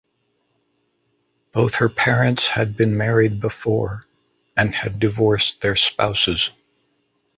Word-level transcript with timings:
Both 1.51 1.75
her 1.75 1.87
parents 1.87 2.47
had 2.47 2.75
been 2.75 2.97
married 2.97 3.39
before 3.39 4.07
and 4.57 4.73
had 4.73 4.97
divorced 4.97 5.61
their 5.61 5.75
spouses. 5.75 6.49